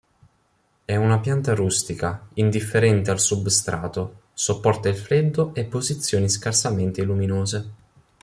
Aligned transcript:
È 0.83 0.95
una 0.95 1.19
pianta 1.19 1.53
rustica, 1.53 2.25
indifferente 2.33 3.11
al 3.11 3.19
substrato, 3.19 4.21
sopporta 4.33 4.89
il 4.89 4.97
freddo 4.97 5.53
e 5.53 5.65
posizioni 5.65 6.27
scarsamente 6.27 7.03
luminose. 7.03 7.71